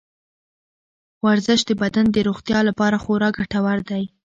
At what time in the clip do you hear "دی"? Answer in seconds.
3.89-4.03